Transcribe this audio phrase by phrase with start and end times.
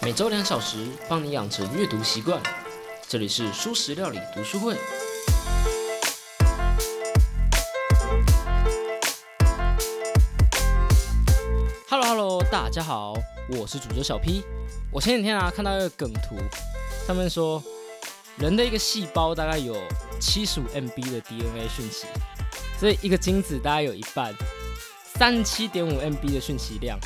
[0.00, 2.40] 每周两小时，帮你养成阅读习惯。
[3.08, 4.76] 这里是舒食料理读书会。
[11.88, 13.14] Hello Hello，大家好，
[13.50, 14.44] 我是主角小 P。
[14.92, 16.36] 我前几天啊看到一个梗图，
[17.04, 17.62] 上面说
[18.36, 19.76] 人的一个细胞大概有
[20.20, 22.06] 七十五 MB 的 DNA 讯息，
[22.78, 24.32] 所以一个精子大概有一半，
[25.16, 26.96] 三十七点五 MB 的讯息量。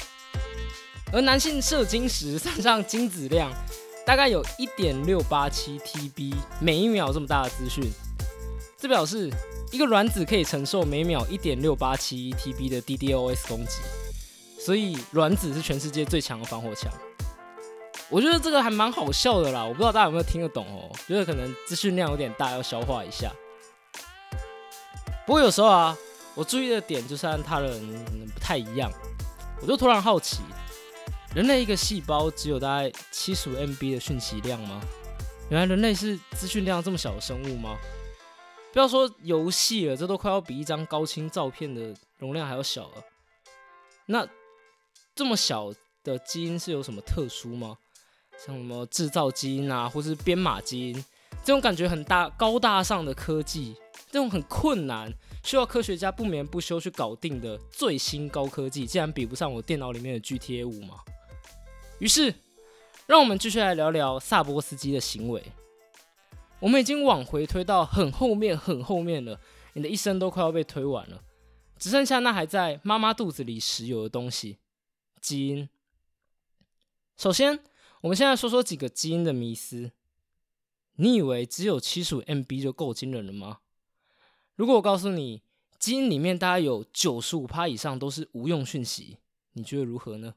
[1.13, 3.53] 而男性射精时身上精子量
[4.07, 7.85] 大概有一点六八七 TB 每一秒这么大的资讯，
[8.79, 9.31] 这表示
[9.71, 13.83] 一个卵子可以承受每秒一点六八七 TB 的 DDoS 攻击，
[14.59, 16.91] 所以卵子是全世界最强的防火墙。
[18.09, 23.31] 我觉得这个还蛮好笑的啦，我不知道大家有没有听得懂哦，觉得可能资讯量有点大，要消化一下。
[25.27, 25.97] 不过有时候啊，
[26.35, 28.05] 我注意的点就是和他人
[28.35, 28.91] 不太一样，
[29.61, 30.39] 我就突然好奇。
[31.35, 34.83] 人类一个细胞只有大概七十五 MB 的讯息量吗？
[35.49, 37.79] 原来人类是资讯量这么小的生物吗？
[38.71, 43.05] 不要说游戏了，这都快要比一张高清照片的容量还要小了。
[44.07, 44.29] 那
[45.15, 45.73] 这么小
[46.05, 47.79] 的基因是有什么特殊吗？
[48.45, 51.05] 像什么制造基因啊，或是编码基因，
[51.43, 53.75] 这种感觉很大高大上的科技，
[54.11, 55.11] 这种很困难。
[55.45, 60.97] 需要科学家不眠不休去搞定的最新高科技，竟然比不上我电脑里面的 GTA 五吗？
[62.03, 62.35] 于是，
[63.07, 65.41] 让我们继续来聊聊萨波斯基的行为。
[66.59, 69.39] 我们已经往回推到很后面、很后面了，
[69.75, 71.23] 你的一生都快要被推完了，
[71.79, 74.59] 只剩下那还在妈妈肚子里时有的东西——
[75.23, 75.69] 基因。
[77.17, 77.61] 首先，
[78.01, 79.93] 我们现在说说几个基因的迷思。
[80.97, 83.61] 你以为只有七十五 MB 就够惊人了吗？
[84.57, 85.43] 如果我告诉你，
[85.79, 89.19] 基因里面大概有九十五趴以上都是无用讯息，
[89.53, 90.35] 你觉得如何呢？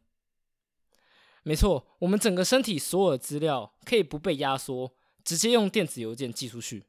[1.47, 4.91] 没错，我们整个身体所有的资料可以不被压缩，
[5.23, 6.85] 直接用电子邮件寄出去。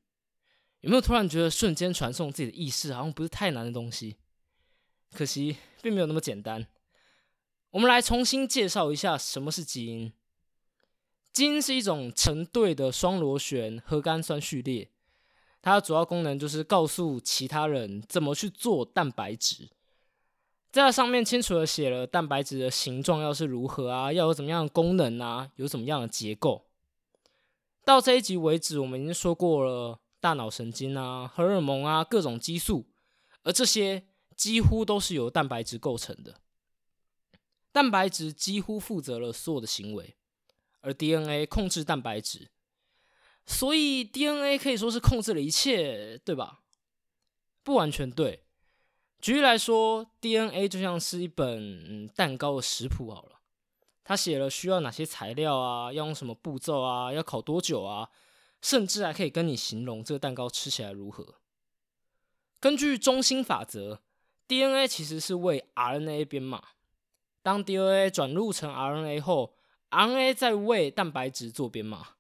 [0.81, 4.17] 有没有突然觉得瞬间传送自己的意识好像不是太难的东西？
[5.13, 6.67] 可惜并没有那么简单。
[7.73, 10.11] 我们来重新介绍一下什么是基因。
[11.35, 14.89] 基因是一种成对的双螺旋核苷酸序列，
[15.61, 19.69] 它的主要功能就是告诉其他人怎么去做蛋白质。
[20.85, 26.67] 在上面清楚的写了蛋白质的形状要是如何啊，要有怎么样的功能啊，有怎么样的结构。
[27.85, 32.87] 到这一集为止，我们已经说过了大脑神经啊、荷尔蒙啊、各种激素，
[33.45, 34.05] 而这些
[34.35, 36.41] 几乎都是由蛋白质构成的。
[37.71, 40.17] 蛋白质几乎负责了所有的行为，
[40.81, 42.51] 而 DNA 控制蛋白质，
[43.45, 46.63] 所以 DNA 可以说是控制了一切，对吧？
[47.63, 48.46] 不完全对。
[49.27, 53.41] 举例来说，DNA 就像是一本蛋糕的食谱好了，
[54.05, 58.09] 它写了需要哪些材料啊，要用什么步骤啊，要烤多久啊，
[58.63, 61.41] 甚至还可以跟你形容这个蛋糕吃起来如何。
[62.61, 64.01] 根据中心法则
[64.47, 66.63] ，DNA 其实是为 RNA 编码，
[67.43, 69.57] 当 DNA 转录成 RNA 后
[69.91, 72.11] ，RNA 再为蛋白质做编码。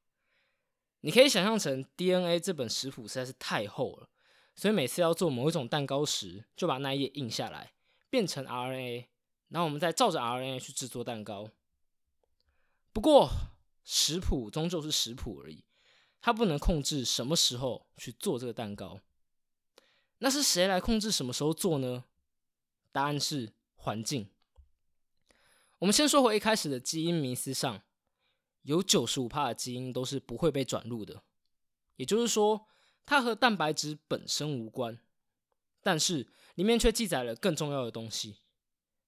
[1.03, 4.09] 你可以想象成 DNA 这本食谱实在是太厚了。
[4.57, 7.75] 所以每次要做某一种蛋糕时，就把那一页印下来，
[8.09, 9.05] 变成 RNA，
[9.49, 11.51] 然后我们再照着 RNA 去制作蛋糕。
[12.91, 13.29] 不过
[13.85, 15.63] 食谱终究是食谱而已，
[16.23, 19.01] 它不能控制什么时候去做这个蛋糕。
[20.19, 22.05] 那是谁来控制什么时候做呢？
[22.93, 24.31] 答案是环境。
[25.81, 27.83] 我们先说回一开始的基因迷思上，
[28.63, 31.23] 有九十五帕的基因都是不会被转录的，
[31.97, 32.67] 也就是说。
[33.07, 34.99] 它和蛋白质本身无关，
[35.81, 38.39] 但是里面却记载了更重要的东西，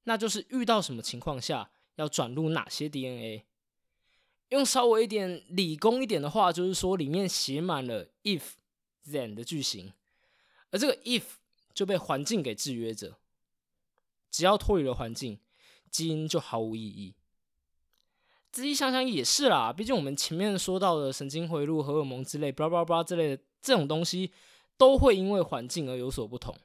[0.04, 3.44] 那就是遇到什么情况下要转录哪些 DNA。
[4.50, 8.42] 用稍微一点理工一点的话，就是说里面写满了 if
[9.04, 9.92] then 的句型，
[10.70, 11.24] 而这个 if
[11.74, 13.18] 就被环境给制约着。
[14.30, 15.40] 只要脱离了环境，
[15.90, 17.16] 基因就毫无意义。
[18.52, 23.42] 仔细想想也是啦，毕竟我们前面说到的神经回路、荷尔蒙之类，巴拉巴拉之类的。
[23.60, 24.32] 这种东西
[24.76, 26.58] 都会因为环境而有所不同，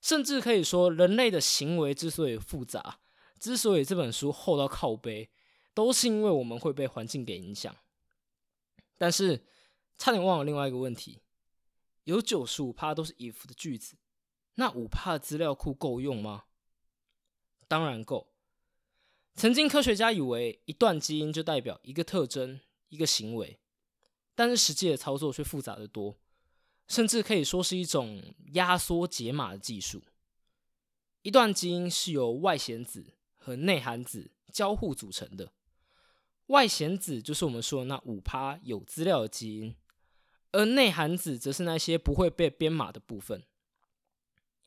[0.00, 3.00] 甚至可以说，人类的行为之所以复杂，
[3.38, 5.30] 之所以这本书厚到靠背，
[5.72, 7.74] 都是因为我们会被环境给影响。
[8.98, 9.44] 但是，
[9.96, 11.20] 差点忘了另外一个问题：
[12.04, 13.96] 有九十五趴都是 if 的句子，
[14.56, 16.44] 那五趴的资料库够用吗？
[17.66, 18.28] 当然够。
[19.34, 22.60] 曾经科学家以为一段基因就代表一个特征、
[22.90, 23.58] 一个行为。
[24.34, 26.18] 但是实际的操作却复杂的多，
[26.88, 30.02] 甚至可以说是一种压缩解码的技术。
[31.22, 35.52] 一段基因是由外显子和内含子交互组成的，
[36.46, 39.76] 外显子就是我们说的那五趴有资料的基因，
[40.50, 43.44] 而内含子则是那些不会被编码的部分。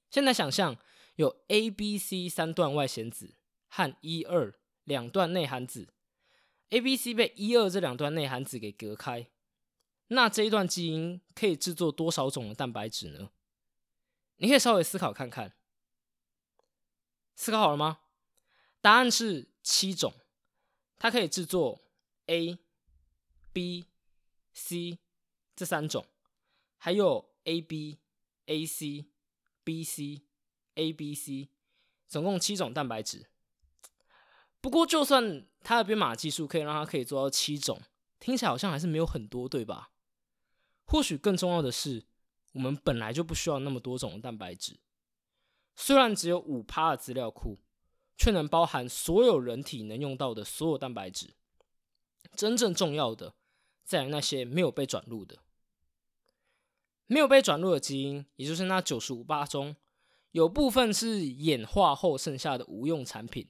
[0.09, 0.77] 现在想象
[1.15, 3.35] 有 A、B、C 三段外显子
[3.67, 4.53] 和一二
[4.85, 5.89] 两段内含子
[6.69, 9.27] ，A、B、C 被一二这两段内含子给隔开，
[10.07, 13.30] 那这一段基因可以制作多少种的蛋白质呢？
[14.38, 15.56] 你可以稍微思考看看。
[17.36, 18.00] 思考好了吗？
[18.81, 20.13] 答案是七种。
[20.98, 21.81] 它可以制作
[22.28, 22.57] A、
[23.52, 23.86] B、
[24.54, 25.00] C
[25.56, 26.06] 这三种，
[26.78, 28.00] 还有 AB、
[28.46, 29.06] AC、
[29.66, 30.22] BC、
[30.75, 31.50] ABC，
[32.08, 33.28] 总共七种蛋白质。
[34.62, 37.81] 不过，就算它的编码技术可以让它可以做到七种，
[38.19, 39.92] 听起来好像还是没有很多，对吧？
[40.86, 42.04] 或许更重要的是，
[42.54, 44.80] 我们本来就不需要那么多种蛋白质。
[45.76, 47.60] 虽然只有五趴的资料库。
[48.18, 51.34] 却能包含所有人体能用到的所有蛋白质。
[52.34, 53.36] 真正重要的，
[53.84, 55.40] 在于那些没有被转录的、
[57.08, 59.76] 没有被转录的基因，也就是那九十五八中，
[60.32, 63.50] 有部分是演化后剩下的无用产品，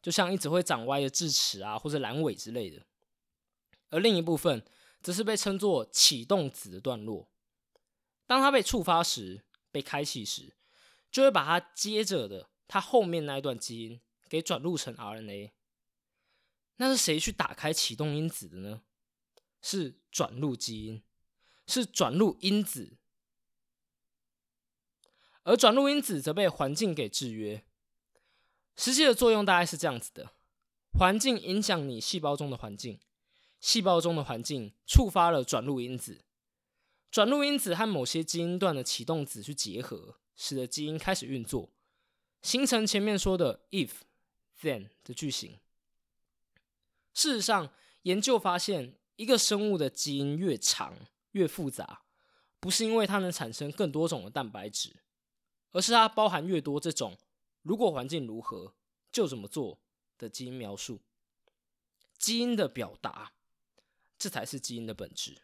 [0.00, 2.86] 就像一直会长歪的智齿啊，或者阑尾之类的。
[3.90, 4.64] 而另一部分，
[5.06, 7.30] 则是被称作启动子的段落。
[8.26, 10.56] 当它被触发时，被开启时，
[11.12, 14.00] 就会把它接着的它后面那一段基因。
[14.28, 15.52] 给转录成 RNA，
[16.78, 18.82] 那是谁去打开启动因子的呢？
[19.62, 21.04] 是转录基因，
[21.68, 22.96] 是转录因子，
[25.44, 27.64] 而转录因子则被环境给制约。
[28.74, 30.32] 实际的作用大概是这样子的：
[30.98, 32.98] 环境影响你细胞中的环境，
[33.60, 36.24] 细胞中的环境触发了转录因子，
[37.10, 41.70] 转录因子和某些基因段的启动子去结合，使得基因开始运作，
[42.42, 43.90] 形成前面说的 if。
[44.62, 45.58] then 的句型。
[47.12, 47.70] 事实上，
[48.04, 50.96] 研究发现，一个生物的基因越长
[51.32, 52.04] 越复杂，
[52.58, 54.96] 不是因为它能产生更多种的蛋白质，
[55.72, 57.18] 而是它包含越多这种
[57.60, 58.74] “如果环境如何
[59.12, 59.78] 就怎么做”
[60.16, 61.02] 的基因描述。
[62.18, 63.34] 基因的表达，
[64.18, 65.42] 这才是基因的本质。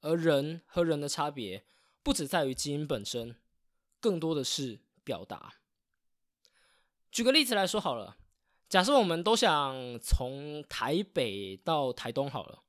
[0.00, 1.64] 而人和人的差别，
[2.02, 3.36] 不只在于基因本身，
[4.00, 5.54] 更多的是表达。
[7.10, 8.18] 举个例子来说好了，
[8.68, 12.62] 假设我们都想从台北到台东好了，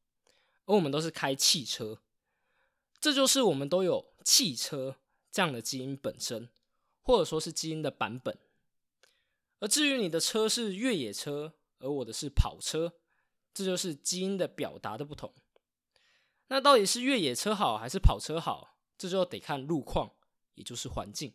[0.66, 2.02] 而我们都是开汽车，
[3.00, 4.98] 这就是我们都有汽车
[5.32, 6.50] 这样的基因本身，
[7.02, 8.38] 或者说是基因的版本。
[9.60, 12.94] 而至于你的车是越野车，而我的是跑车，
[13.58, 15.34] 这就是基因的表达的不同。
[16.48, 18.78] 那到底是越野车好还是跑车好？
[18.98, 20.12] 这就得看路况，
[20.56, 21.34] 也就是环境。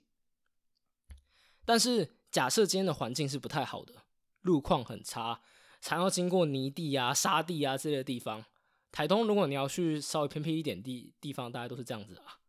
[1.65, 2.17] 但是。
[2.33, 4.07] 假设今天的环境是不太好的，
[4.41, 5.43] 路况很差，
[5.83, 8.43] 常要经过泥地啊、沙地啊这类的地方。
[8.91, 12.41] 台东，如果你要去稍微偏僻一点地地方，大概都是这样子啊。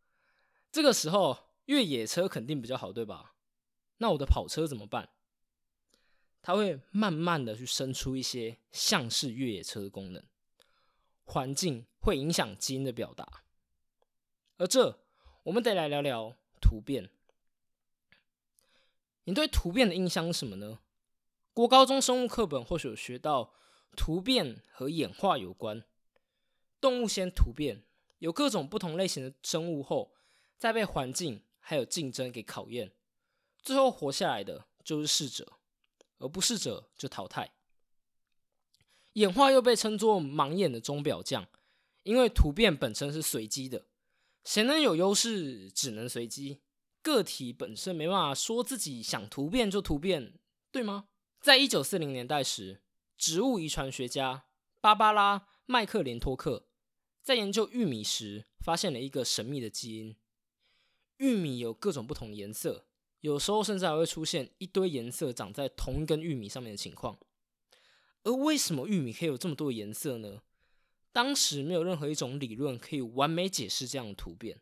[0.72, 3.36] 这个时候，越野车肯定比较好，对吧？
[3.98, 5.10] 那我的跑车怎么办？
[6.44, 10.22] 它会慢慢的去生出一些像是越野车的功能。
[11.24, 13.44] 环境会影响基因的表达，
[14.58, 15.00] 而这
[15.44, 17.10] 我们得来聊聊突变。
[19.24, 20.80] 你对突变的印象是什么呢？
[21.54, 23.54] 国高中生物课本或许有学到，
[23.96, 25.86] 突变和演化有关。
[26.82, 27.84] 动物先突变，
[28.20, 30.14] 有各种不同类型的生物后，
[30.58, 32.92] 再被环境还有竞争给考验，
[33.62, 35.54] 最后活下来的就是适者，
[36.24, 37.54] 而不适者就淘汰。
[39.14, 41.48] 演化又被称作盲眼的钟表匠，
[42.02, 43.86] 因为突变本身是随机的，
[44.44, 46.62] 谁能有优势，只能随机。
[47.02, 50.40] 个体本身没办法说自己想突变就突变，
[50.72, 51.10] 对吗？
[51.42, 52.82] 在一九四零年代时，
[53.18, 54.46] 植物遗传学家
[54.80, 56.66] 芭芭拉·麦克连托克
[57.22, 60.16] 在研究玉米时，发现了一个神秘的基因。
[61.18, 62.88] 玉米有各种不同颜色，
[63.24, 67.18] 有时候甚至还会出现一堆颜色长在同一根玉米上面的情况。
[68.24, 70.42] 而为什么玉米可以有这么多颜色呢？
[71.14, 74.60] 当时没有任何一种理论可以完美解释这样的突变。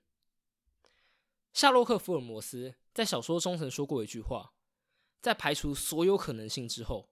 [1.51, 4.53] 夏洛克·福尔摩斯在小说中曾说过一句话
[5.21, 7.09] ：“在排除所有可能性之后，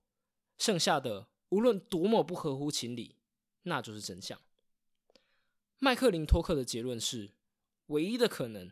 [0.59, 3.15] 剩下的无论多么不合乎情理，
[3.63, 4.39] 那就是真相。”
[5.79, 7.31] 麦克林托克的结论是：
[7.87, 8.71] 唯一的可能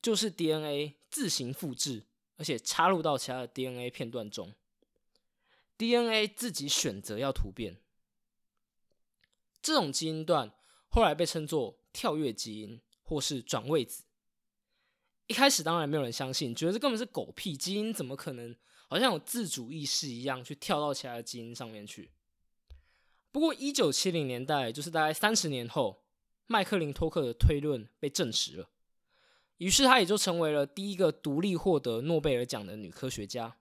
[0.00, 4.52] 就是 DNA 自行复制，而且插入到其他的 DNA 片段中
[5.78, 7.76] ，DNA 自己选择要突变。
[9.62, 10.52] 这种基因段
[10.88, 14.04] 后来被称作跳跃基因，或是转位子。
[15.26, 18.54] 一开始当然没有人相信，觉得这根本是狗屁，基因怎么可能
[18.88, 22.10] 好像有自主意识一样去跳到其他的基因上面去？
[23.32, 26.04] 不过一九七零年代，就是大概三十年后，
[26.46, 28.70] 麦克林托克的推论被证实了，
[29.58, 33.56] 于是她也就成为了第一个独立获得诺贝尔奖的女科学家。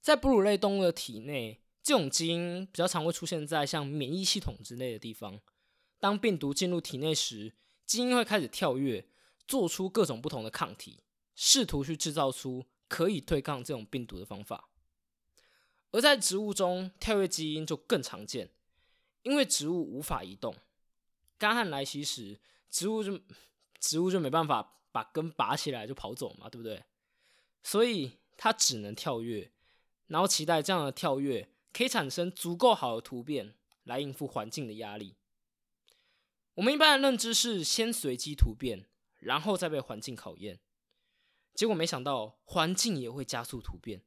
[0.00, 5.40] 在哺乳类动物的体内，这种基因比较常会出现在像免疫系统之类的地方。
[5.98, 7.54] 当病毒进入体内时，
[7.86, 9.08] 基因会开始跳跃，
[9.46, 11.02] 做出各种不同的抗体，
[11.34, 14.68] 试图去制造出可以对抗这种病毒的方法。
[15.92, 18.50] 而在植物中，跳跃基因就更常见，
[19.22, 20.54] 因为植物无法移动。
[21.38, 23.18] 干旱来袭时，植物就
[23.84, 26.84] 植物就没办法把根拔起来就跑走嘛，对不对？
[27.62, 29.52] 所以它只能跳跃，
[30.06, 35.16] 然后期待这样的跳跃可以产生足够好的突变来应付环境的压力。
[36.54, 38.86] 我们一般的认知是先随机突变，
[39.18, 40.60] 然后再被环境考验。
[41.52, 44.02] 结果没想到环境也会加速突变。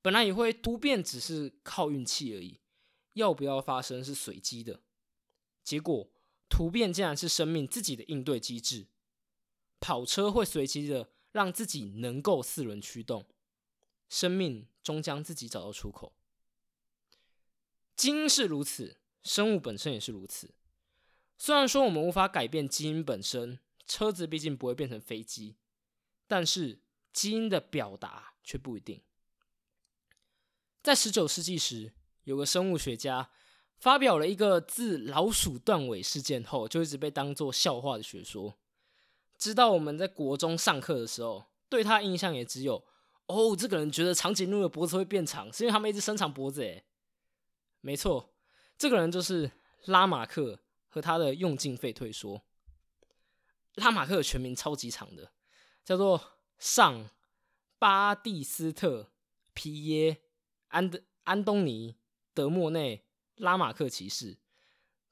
[0.00, 2.60] 本来以为突变只是靠运气而已，
[3.14, 4.82] 要不要发生是随机的。
[5.64, 6.08] 结果
[6.48, 8.86] 突变竟然是生命自己的应对机制。
[9.78, 13.28] 跑车会随机的让自己能够四轮驱动，
[14.08, 16.14] 生命终将自己找到出口。
[17.94, 20.54] 基因是如此，生物本身也是如此。
[21.38, 25.56] 虽然说我们无法改变基因本身，车子毕竟不会变成飞机，
[26.26, 26.80] 但是
[27.12, 29.02] 基因的表达却不一定。
[30.82, 31.92] 在十九世纪时，
[32.24, 33.30] 有个生物学家
[33.78, 38.58] 发表了一个自老鼠断尾事件后就一直被当做笑话的学说。
[39.38, 42.84] 直到我们在国中上课的时候，对他印象也只有：
[43.26, 46.62] 哦，这个人觉得长颈鹿的脖子会变长，是因为他们一直伸长脖子。
[46.62, 46.84] 诶，
[47.80, 48.34] 没错，
[48.78, 49.50] 这个人就是
[49.84, 50.60] 拉马克。
[50.88, 52.42] 和他的用进废退说，
[53.74, 55.30] 拉马克的全名超级长的，
[55.84, 57.10] 叫做上
[57.78, 59.12] 巴蒂斯特
[59.52, 60.22] 皮耶
[60.68, 61.96] 安德安东尼
[62.32, 63.04] 德莫内
[63.36, 64.36] 拉马克骑士，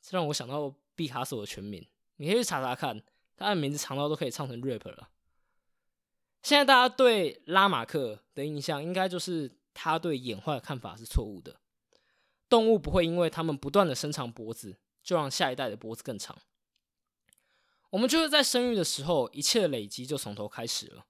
[0.02, 1.86] 这让我想到毕卡索的全名。
[2.16, 3.02] 你可以去查查看，
[3.36, 5.10] 他的名字长到都可以唱成 rap 了。
[6.42, 11.60] 现在大家对拉马克的印象，应该就是他对演化的看法是错误的。
[12.48, 14.78] 动物不会因为他们不断的伸长脖子。
[15.04, 16.40] 就让下一代的脖子更长。
[17.90, 21.04] 我们就是在生育的时候，一切的累积就从头开始了。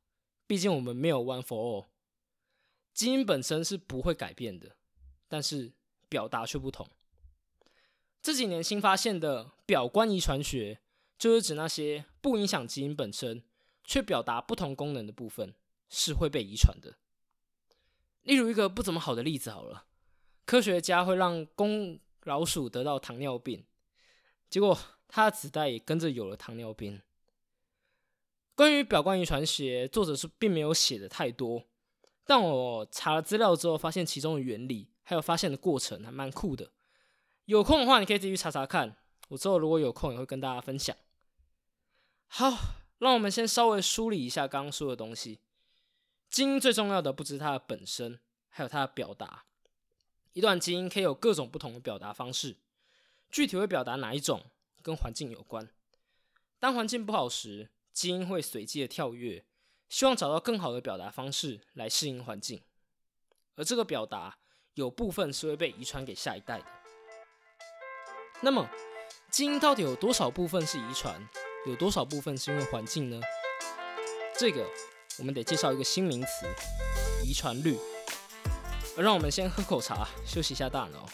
[0.49, 1.87] 毕竟我们没有 one for all，
[2.93, 4.75] 基因本身是不会改变的，
[5.29, 5.73] 但是
[6.09, 6.91] 表达却不同。
[8.25, 10.81] 这几年新发现的表观遗传学，
[11.19, 13.45] 就是指那些不影响基因本身，
[13.85, 15.55] 却表达不同功能的部分
[15.91, 16.95] 是会被遗传的。
[18.23, 19.85] 例如一个不怎么好的例子好了，
[20.47, 23.67] 科学家会让公老鼠得到糖尿病。
[24.49, 24.75] 结果，
[25.07, 27.03] 它的子代也跟着有了糖尿病。
[28.55, 31.67] 关于表观遗传学，作者是并没有写的太多，
[32.25, 36.73] 但我查了资料之后，发现其中的原理还有发现的过程还蛮酷的。
[37.47, 38.97] 有空的话，你可以自己去查查看。
[39.29, 40.97] 我之后如果有空，也会跟大家分享。
[42.27, 42.53] 好，
[42.99, 45.41] 让我们先稍微梳理一下刚刚说的东西。
[46.31, 49.45] 基因最重要的不只是它的本身，还有它的表达。
[50.33, 52.57] 一段基因可以有各种不同的表达方式。
[53.31, 54.45] 具体会表达哪一种，
[54.83, 55.69] 跟环境有关。
[56.59, 59.45] 当环境不好时，基因会随机的跳跃，
[59.89, 62.63] 希望找到更好的表达方式来适应环境。
[63.57, 64.39] 而这个表达
[64.75, 66.84] 有部分是会被遗传给下一代的。
[68.41, 68.69] 那么，
[69.31, 71.15] 基因到底有多少部分是遗传，
[71.67, 73.21] 有多少部分是因为环境呢？
[74.39, 74.67] 这个
[75.19, 76.47] 我们得介绍一个新名词——
[77.25, 77.79] 遗传率。
[78.97, 81.07] 让我们先喝口茶，休息一下大脑。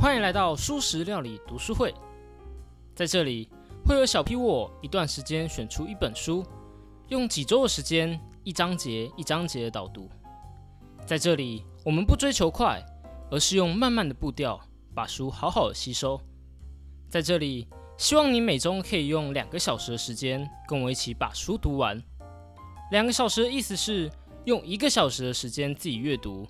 [0.00, 1.94] 欢迎来到素食料理读书会，
[2.96, 3.48] 在这里
[3.86, 6.44] 会有小 P 我一段时间选出一本书，
[7.08, 10.10] 用几周的时间一章节一章节的导读。
[11.06, 12.84] 在这里，我们不追求快，
[13.30, 14.60] 而是用慢慢的步调
[14.94, 16.20] 把书好好的吸收。
[17.08, 22.02] 在这里，希望你每周可以用两个小时的时间跟我一起把书读完。
[22.90, 24.10] 两个小时的意思是
[24.44, 26.46] 用一个小时的时间自己阅读，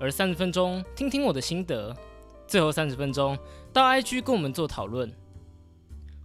[0.00, 1.96] 而三十分钟听听我的心得。
[2.46, 3.38] 最后三十分钟
[3.72, 5.12] 到 IG 跟我们做讨论。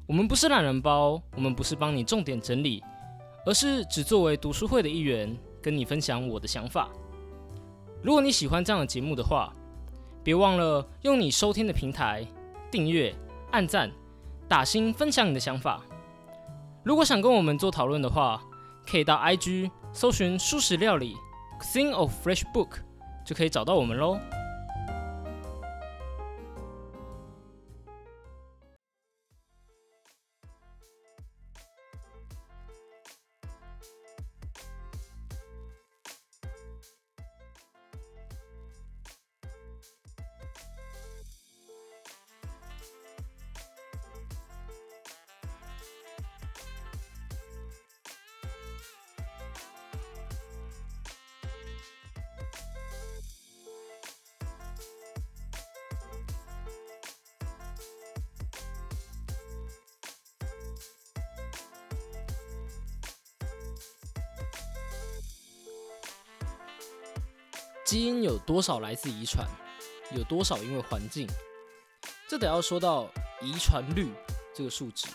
[0.07, 2.83] 我们不是懒人包，我们不是帮你重点整理，
[3.45, 6.89] 而是只作为读书会的一员，跟你分享我的想法。
[8.01, 9.53] 如果你喜欢这样的节目的话，
[10.23, 12.25] 别忘了用你收听的平台
[12.71, 13.13] 订阅、
[13.51, 13.91] 按赞、
[14.47, 15.81] 打星、分享你的想法。
[16.83, 18.41] 如果想跟我们做讨论的话，
[18.89, 21.15] 可以到 IG 搜寻“素食料理
[21.61, 22.79] ”，Thing of Fresh Book，
[23.25, 24.17] 就可以找到我们喽。
[67.93, 69.47] 基因有多少来自遗传，
[70.15, 71.27] 有多少因为环境？
[72.27, 73.07] 这得要说到
[73.39, 74.09] 遗传率
[74.51, 75.05] 这个数值。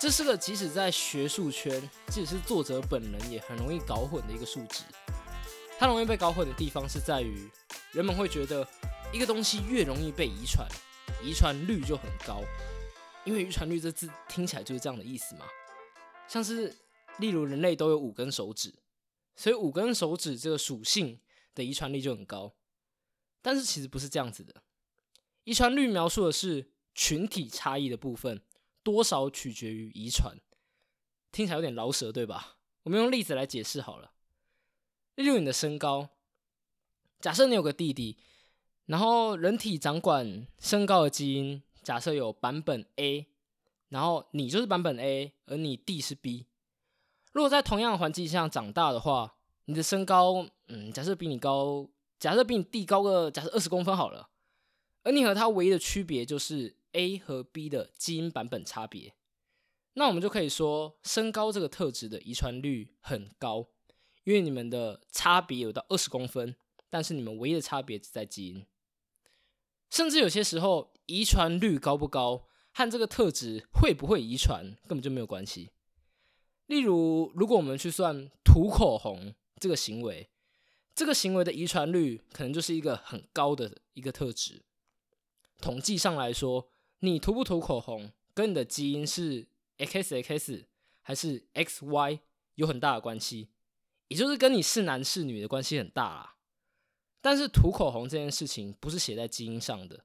[0.00, 4.84] 这是个即使在学术圈，即使是作者本人也很容易搞混的一个数值。
[5.78, 7.46] 它容易被搞混的地方是在于，
[7.92, 8.66] 人们会觉得
[9.12, 10.66] 一个东西越容易被遗传，
[11.22, 12.40] 遗传率就很高。
[13.26, 15.44] 因为遗传率这字听起来就是这样的意思嘛。
[16.26, 16.74] 像是
[17.18, 18.72] 例如人类都有五根手指，
[19.36, 21.20] 所以五根手指这个属性
[21.54, 22.54] 的遗传率就很高。
[23.42, 24.62] 但是其实不是这样子的，
[25.44, 28.42] 遗传率描述的是群体差异的部分。
[28.82, 30.38] 多少取决于遗传，
[31.30, 32.56] 听起来有点老舌，对吧？
[32.84, 34.12] 我们用例子来解释好了。
[35.16, 36.08] 例如你的身高，
[37.20, 38.16] 假设你有个弟弟，
[38.86, 43.26] 然后人体掌管身高的基因，假设有版本 A，
[43.90, 46.46] 然后你就是版本 A，而你弟是 B。
[47.32, 49.36] 如果在同样的环境下长大的话，
[49.70, 54.28] 你的身高，嗯，假设比你高，假设比你弟高个，假设二十公分好了，
[55.04, 56.76] 而你和他唯一的区别就是。
[56.92, 59.14] A 和 B 的基因版本差别，
[59.92, 63.68] 那我们就可以说身高这个特质的遗传率很高，
[64.24, 66.56] 因为你们的差别有到二十公分，
[66.88, 68.66] 但是你们唯一的差别只在基因。
[69.88, 75.70] 甚至有些时候，遗传率高不高和这个特质会不会遗传根本就没有关系。
[76.66, 80.28] 例如，如果我们去算涂口红这个行为，
[80.94, 84.62] 这个行为的遗传率可能就是一个很高的一个特质。
[85.60, 86.68] 统计上来说。
[87.02, 89.46] 你涂不涂口红，跟你的基因是
[89.78, 90.66] XX
[91.00, 92.20] 还是 XY
[92.56, 93.48] 有很大的关系，
[94.08, 96.36] 也就是跟你是男是女的关系很大啦。
[97.22, 100.04] 但是涂口红这件事情不是写在基因上的，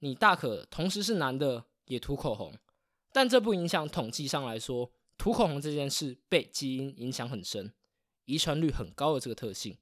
[0.00, 2.52] 你大可同时是男的也涂口红，
[3.10, 7.72] 但这不影响统计上来说，涂口红这件事被基因影响很深，
[8.28, 9.78] 遗传率很高的这个特性。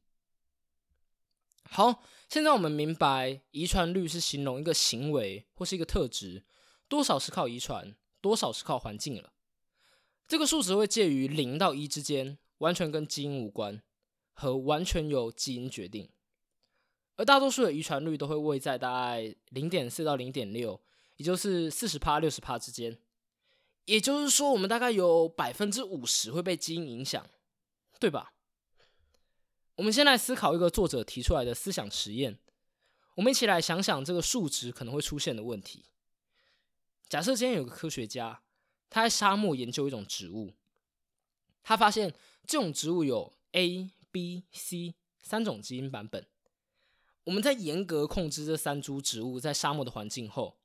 [1.68, 6.44] 好，现在我们明白遗传率是形容一个行为或是一个特质，
[6.86, 9.32] 多少是靠遗传，多少是靠环境了。
[10.28, 13.82] 这个数值会介于零到一之间，完全跟基因无关，
[14.32, 16.08] 和完全由基因决定。
[17.16, 20.80] 而大多数的遗传率都会位在大概零点四到零点六，
[21.16, 22.96] 也就是四十趴六十趴之间。
[23.86, 27.28] 也就是说，我们大概有百分之五十会被基因影响，
[27.98, 28.34] 对吧？
[29.76, 32.38] 我们先来思考一个作者提出来的思想实验。
[33.14, 35.84] 我们一起来想想这个数值可能会出现的问题。
[37.08, 38.42] 假设今天有个科学家，
[38.90, 40.54] 他在沙漠研究一种植物，
[41.62, 42.14] 他发现
[42.46, 46.26] 这种植物有 A、B、C 三种基因版本。
[47.24, 50.58] 我们在严格控制这三株植物在沙漠的环境后，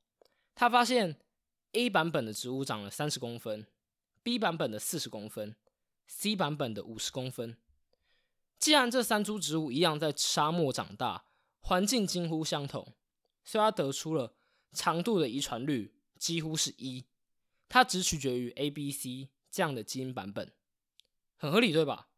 [0.54, 1.18] 他发现
[1.72, 3.66] A 版本的植物长了三十公分
[4.22, 5.54] ，B 版本的四十公分
[6.06, 7.56] ，C 版本的五十公分。
[8.62, 11.24] 既然这三株植物一样在沙漠长大，
[11.58, 12.94] 环境几乎相同，
[13.42, 14.36] 所以他得出了
[14.70, 17.04] 长度的遗传率几乎是一，
[17.68, 20.52] 它只取决于 A、B、C 这样的基因版本，
[21.36, 22.10] 很合理对吧？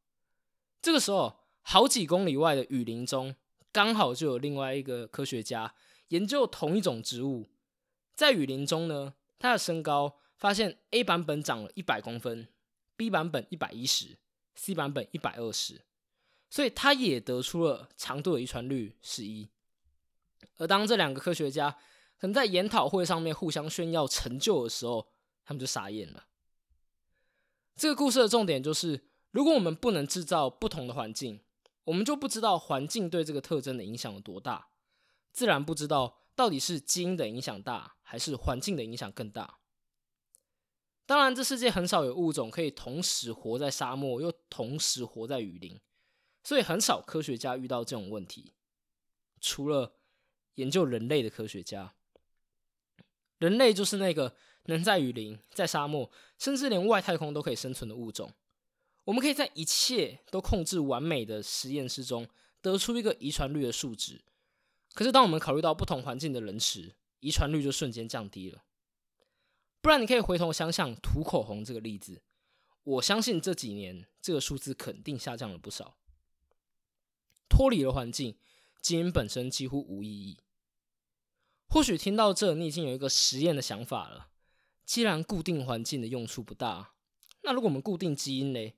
[0.83, 3.37] 这个时候，好几公里外的雨林中，
[3.73, 5.75] 刚好就有另外一个科学家
[6.09, 7.49] 研究同一种植物，
[8.15, 12.53] 在雨林中呢，他的身高发现 A 版本长了一百公分
[12.99, 14.19] ，B 版本一百一十
[14.55, 15.87] ，C 版本一百二十。
[16.55, 19.51] 所以他也得出了长度的遗传率是一，
[20.57, 21.73] 而当这两个科学家
[22.17, 25.09] 可能在研讨会上面互相炫耀成就的时候，
[25.45, 26.27] 他们就傻眼了。
[27.75, 31.41] 这个故事的重点就是，如果我们不能制造不同的环境，
[31.83, 34.69] 我们就不知道环境对这个特征的影响有多大，
[35.33, 39.59] 自然不知道到底是基因的影响大，还是环境的影响更大。
[41.05, 45.81] 当然，这世界很少有物种可以同时活在沙漠，又同时活在雨林。
[46.45, 48.53] 所以很少科学家遇到这种问题，
[49.41, 49.95] 除了
[50.55, 51.95] 研究人类的科学家。
[53.39, 58.33] 人类就是那个能在雨林、在沙漠，甚至连外太空都可以生存的物种。
[59.05, 62.27] 我们可以在一切都控制完美的实验室中
[62.63, 64.23] 得出一个遗传率的数值。
[64.95, 68.65] 可是当我们考虑到不同环境的人时，遗传率就瞬间降低了。
[69.83, 72.23] 不然你可以回头想想涂口红这个例子，
[72.85, 75.99] 我相信这几年这个数字肯定下降了不少。
[77.49, 78.37] 脱离了环境，
[78.81, 80.39] 基因本身几乎无意义。
[81.69, 84.29] 或许听到这，你已经有一个实验的想法了。
[84.85, 86.93] 既然固定环境的用处不大，
[87.43, 88.77] 那如果我们固定基因嘞？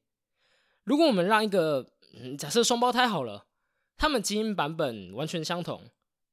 [0.84, 3.48] 如果我们让一个嗯假设双胞胎好了，
[3.96, 5.90] 他们基因版本完全相同，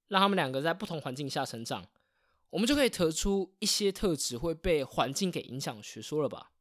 [0.08, 1.88] 让他们两个在不同环境下成长，
[2.52, 6.52] 我们就可以得出一些特质会被环境给影响学说了吧？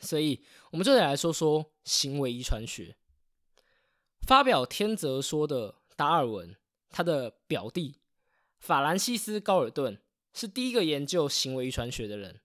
[0.00, 2.96] 所以，我们就得来说说行为遗传学。
[4.26, 6.56] 发表天择说的达尔文，
[6.88, 8.00] 他的表弟
[8.58, 10.00] 法兰西斯·高尔顿
[10.32, 12.40] 是第一个研究行为遗传学的人。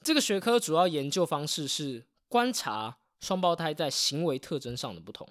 [0.00, 5.28] 这个学科主要研究方式是观察双胞胎在行为特征上的不同，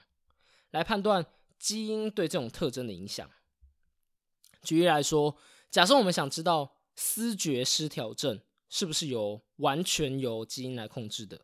[0.69, 1.25] 来判断
[1.59, 3.29] 基因对这种特征的影响。
[4.63, 5.35] 举例来说，
[5.69, 11.41] 假设我们想知道思觉失调症是不是由完全由基因来控制的，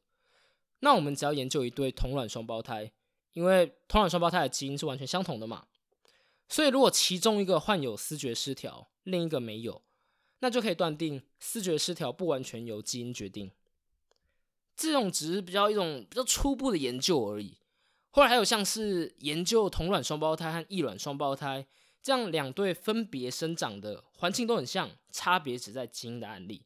[0.80, 2.94] 那我们只要研究一对同卵双胞胎，
[3.38, 5.68] 因为同卵双胞胎的基因是完全相同的嘛，
[6.50, 9.84] 所以如果其中一个患有思觉失调，另一个没有。
[10.40, 13.52] 那就可以断定思觉失调不完全由基因决定，
[14.76, 17.60] 这种只是比较一种比较初步的研究而已。
[18.10, 21.68] 后来还有像是研究同卵双胞胎和异卵双胞胎
[22.02, 26.64] 这样两对分别生长的环境都很像，差别只在基因的案例，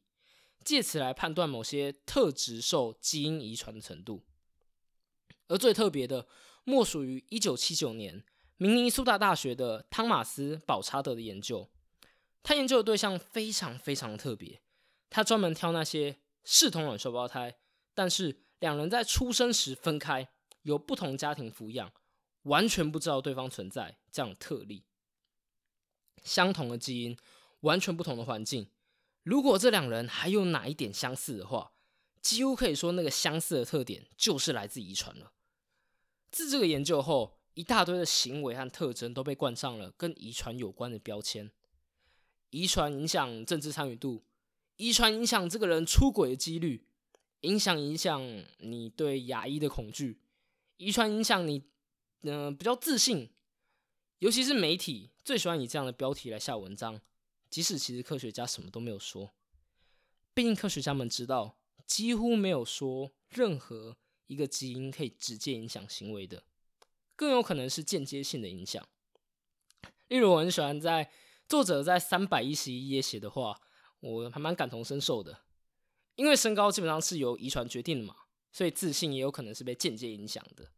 [0.64, 4.22] 借此来判断某些特质受基因遗传的程度。
[5.48, 6.26] 而最特别的，
[6.64, 8.24] 莫属于一九七九年
[8.56, 11.68] 明尼苏达大学的汤马斯·保查德的研究。
[12.42, 14.62] 他研究的对象非常非常特别，
[15.08, 17.56] 他专门挑那些是同卵双胞胎，
[17.94, 20.28] 但是两人在出生时分开，
[20.62, 21.92] 由不同家庭抚养，
[22.42, 24.84] 完全不知道对方存在这样特例。
[26.24, 27.16] 相同的基因，
[27.60, 28.70] 完全不同的环境，
[29.22, 31.72] 如果这两人还有哪一点相似的话，
[32.20, 35.32] 几乎可以说那个相似的特点就是来自遗传了。
[36.32, 41.50] 自这个研究后，一大堆的行为和特征都被冠上了跟遗传有关的标签。
[42.50, 44.24] 遗传影响政治参与度，
[44.76, 46.86] 遗传影响这个人出轨的几率，
[47.42, 48.22] 影响影响
[48.58, 50.20] 你对牙医的恐惧，
[50.78, 51.62] 遗传影响你，
[52.22, 53.30] 嗯，比较自信，
[54.18, 57.00] 尤其是媒体最喜欢以这样的标题来下文章，
[57.50, 59.32] 即使其实科学家什么都没有说，
[60.32, 63.96] 毕竟科学家们知道，几乎没有说任何
[64.32, 66.44] 一个基因可以直接影响行为的，
[67.14, 68.88] 更有可能是间接性的影响，
[70.08, 71.10] 例如我很喜欢在。
[71.48, 73.60] 作者在三百一十一页写的话，
[74.00, 75.40] 我还蛮感同身受的。
[76.14, 78.16] 因为身高基本上是由遗传决定的嘛，
[78.50, 80.70] 所以自信也有可能是被间接影响的。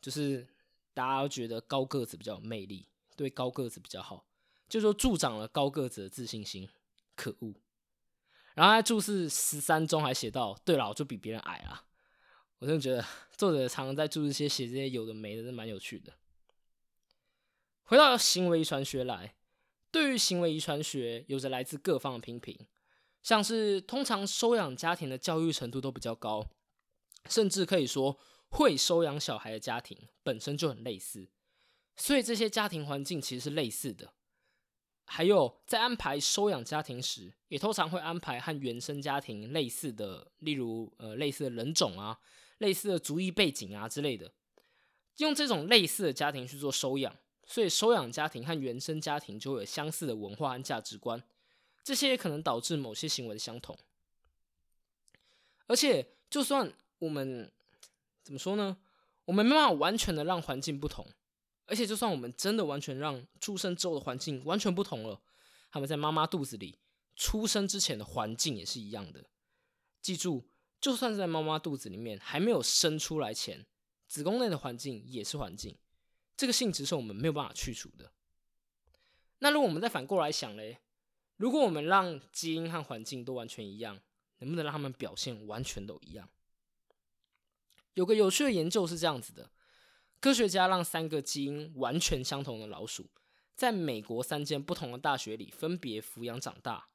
[0.00, 0.46] 就是
[0.92, 4.24] 大家都觉得高个子比较有魅力，对高个子比较好，
[4.68, 6.68] 就说助长了高个子的自信心。
[7.16, 7.54] 可恶！
[8.54, 11.86] 然后在注释十三中还写到：“对了，我就比别人矮啊。”
[12.58, 13.04] 我真的觉得
[13.36, 16.14] 作者常常在注释些写这些有的没的，是蛮有趣的。
[17.82, 19.34] 回到行为遗传学来。
[19.90, 22.66] 对于行为遗传学，有着来自各方的批评，
[23.22, 26.50] 像是通常收养家庭的教育程度都比较高，
[27.30, 31.28] 甚至可以说会收养小孩的家庭本身就很类似，
[31.94, 34.14] 所以这些家庭环境其实是类似的。
[35.06, 42.18] 还有在安排收养家庭时，也通常会安排和原生家庭类似的，例如呃类似的人种啊、
[42.58, 44.32] 类似的族裔背景啊之类的，
[45.18, 47.16] 用这种类似的家庭去做收养。
[47.46, 51.22] 所以，收养家庭和原生家庭就会有相似的文化和价值观，
[51.82, 53.78] 这些也可能导致某些行为的相同。
[55.66, 57.52] 而且，就算我们
[58.22, 58.78] 怎么说呢？
[59.26, 61.06] 我们没办法完全的让环境不同，
[61.66, 65.20] 而且，就算我们真的完全让出生之后的环境完全不同了，
[65.70, 66.78] 他们在妈妈肚子里
[67.14, 69.26] 出生之前的环境也是一样的。
[70.00, 70.48] 记住，
[70.84, 73.64] 就算在妈妈肚子里面还没有生出来前，
[74.06, 75.78] 子宫内的环境也是环境。
[76.36, 78.12] 这个性质是我们没有办法去除的。
[79.38, 80.80] 那如果我们再反过来想嘞，
[81.38, 83.98] 如果我们让基因和环境都完全一样，
[84.40, 86.28] 能不能让他们表现完全都一样？
[87.94, 89.50] 有个有趣的研究是这样子的：
[90.20, 93.08] 科学家让三个基因完全相同的老鼠，
[93.54, 96.88] 在美国三间不同的大学里分别抚养长大。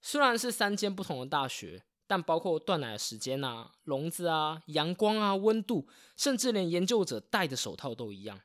[0.00, 1.82] 虽然是三间不同的大学。
[2.06, 8.40] 但包括断奶的时间啊、笼子啊、阳光啊、温度，甚至连研究者戴的手套都一样。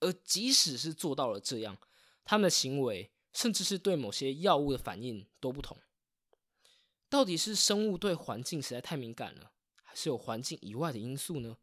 [0.00, 1.76] 而即使是做到了这样，
[2.24, 5.78] 他们的行为，甚至是对某些药物的反应都不同。
[7.08, 11.56] 到底是生物对环境实在太敏感了，还是有环境以外的因素呢？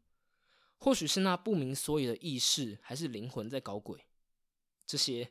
[0.78, 4.04] 或许是那不明所以的意识，还是灵魂在搞鬼？
[4.84, 5.30] 这些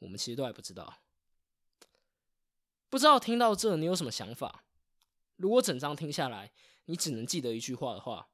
[0.00, 0.98] 我们其实都还不知道。
[2.88, 4.63] 不知道听到这，你有什么想法？
[5.44, 6.50] 如果整章听下来，
[6.86, 8.30] 你只能记得一句话的话，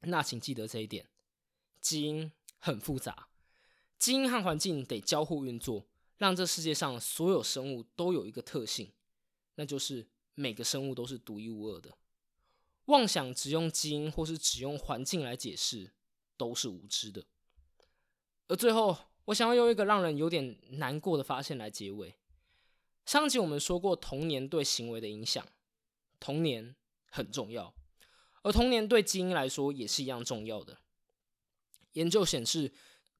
[0.00, 1.08] 那请记得这一点：
[1.80, 3.28] 基因很复杂，
[3.98, 5.88] 基因和环境得交互运作，
[6.18, 8.92] 让这世界上所有生物都有一个特性，
[9.54, 11.96] 那就是每个生物都是独一无二的。
[12.84, 15.94] 妄想只用基因或是只用环境来解释，
[16.36, 17.24] 都是无知的。
[18.48, 22.18] 而最后，我想要用一个让人有点难过的发现来结尾。
[23.06, 25.42] 上集我们说过童年对行为的影响。
[26.20, 26.76] 童年
[27.10, 27.74] 很重要，
[28.42, 30.78] 而童年对基因来说也是一样重要的。
[31.92, 32.72] 研究显示，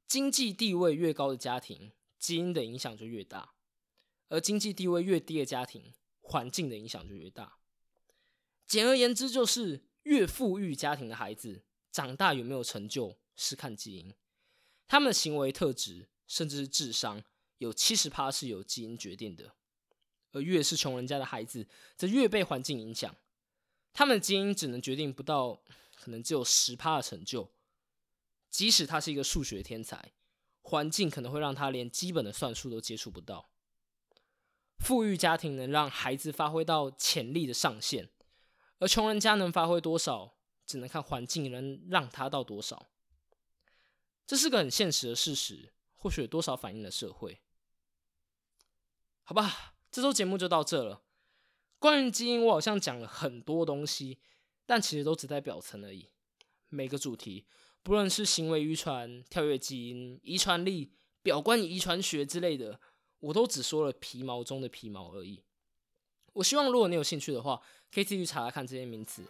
[0.06, 3.54] 经济地位越高的家庭，基因的影响就越大；
[4.28, 7.58] 而经济地位越低的家庭，环境的影响就越大。
[8.66, 14.14] 简而言之，就是越富裕家庭的孩子，长大有没有成就，是看基因。
[14.86, 17.24] 他们的行为特质，甚至是智商，
[17.58, 19.54] 有七十趴是由基因决定的。
[20.32, 23.14] 而越是穷人家的孩子，则越被环境影响。
[23.92, 25.62] 他们的基因只能决定不到，
[25.96, 27.50] 可能只有十趴的成就。
[28.50, 30.12] 即使他是一个数学天才，
[30.62, 33.50] 环境可能会让他连基本的算术都接触不到。
[34.78, 38.08] 富裕家庭能让孩子发挥到潜力的上限，
[38.78, 42.86] 而穷人家能发挥多少，只能看环境能让他到多少。
[44.26, 47.40] 这是个很现实的事实，或许有多少反映了社会？
[49.24, 51.02] 好吧，这周节目就到这了。
[51.78, 54.18] 关于基因，我好像讲了很多东西，
[54.66, 56.10] 但其实都只在表层而已。
[56.68, 57.46] 每个主题，
[57.82, 62.80] 不论是行为遗传、跳跃基因、遗传力、表观遗传学之类的，
[63.20, 65.42] 我都只说了皮毛中的皮毛而已。
[66.34, 69.24] 我希望，如果你有兴趣的话，可以自己查查看这些名词。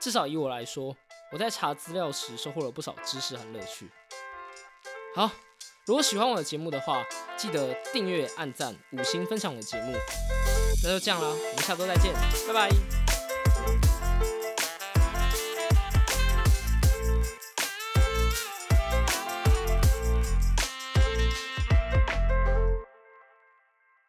[0.00, 0.96] 至少以我来说，
[1.32, 3.90] 我在查资料时收获了不少知识和乐趣。
[5.14, 5.30] 好，
[5.86, 7.04] 如果喜欢我的节目的话，
[7.36, 9.92] 记得订阅、按赞、五星分享我的节目。
[10.82, 12.12] 那就这样啦，我们下周再见，
[12.48, 12.93] 拜拜。